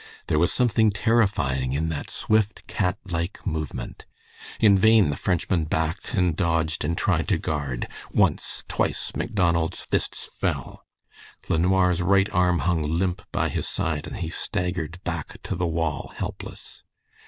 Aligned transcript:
There 0.25 0.39
was 0.39 0.51
something 0.51 0.89
terrifying 0.89 1.73
in 1.73 1.89
that 1.89 2.09
swift, 2.09 2.65
cat 2.65 2.97
like 3.11 3.45
movement. 3.45 4.07
In 4.59 4.75
vain 4.75 5.11
the 5.11 5.15
Frenchman 5.15 5.65
backed 5.65 6.15
and 6.15 6.35
dodged 6.35 6.83
and 6.83 6.97
tried 6.97 7.27
to 7.27 7.37
guard. 7.37 7.87
Once, 8.11 8.63
twice, 8.67 9.11
Macdonald's 9.15 9.81
fists 9.81 10.25
fell. 10.35 10.87
LeNoir's 11.49 12.01
right 12.01 12.27
arm 12.31 12.57
hung 12.65 12.81
limp 12.81 13.21
by 13.31 13.47
his 13.49 13.67
side 13.67 14.07
and 14.07 14.17
he 14.17 14.31
staggered 14.31 14.97
back 15.03 15.39
to 15.43 15.55
the 15.55 15.67
wall 15.67 16.11
helpless. 16.15 16.81